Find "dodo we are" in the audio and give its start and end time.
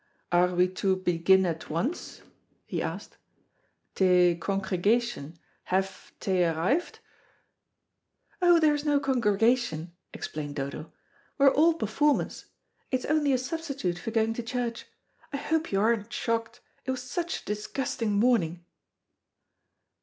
10.55-11.51